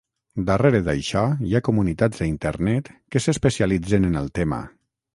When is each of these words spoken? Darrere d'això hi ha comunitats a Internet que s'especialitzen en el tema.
Darrere 0.45 0.79
d'això 0.87 1.25
hi 1.49 1.53
ha 1.59 1.61
comunitats 1.69 2.23
a 2.25 2.29
Internet 2.31 2.93
que 3.13 3.25
s'especialitzen 3.27 4.11
en 4.13 4.23
el 4.27 4.37
tema. 4.43 4.65